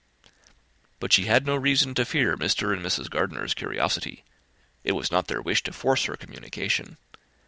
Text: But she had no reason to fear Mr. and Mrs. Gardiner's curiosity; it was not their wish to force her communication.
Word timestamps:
But 0.99 1.13
she 1.13 1.25
had 1.25 1.45
no 1.45 1.55
reason 1.55 1.93
to 1.93 2.05
fear 2.05 2.35
Mr. 2.35 2.73
and 2.73 2.81
Mrs. 2.83 3.07
Gardiner's 3.07 3.53
curiosity; 3.53 4.23
it 4.83 4.93
was 4.93 5.11
not 5.11 5.27
their 5.27 5.43
wish 5.43 5.61
to 5.65 5.71
force 5.71 6.05
her 6.05 6.15
communication. 6.17 6.97